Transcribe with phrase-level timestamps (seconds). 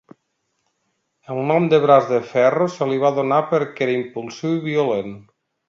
[1.33, 5.17] El nom de Braç de Ferro se li va donar perquè era impulsiu i violent.